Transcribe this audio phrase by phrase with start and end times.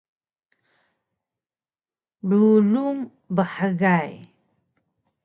[2.29, 2.99] Rulung
[3.35, 4.09] bhgay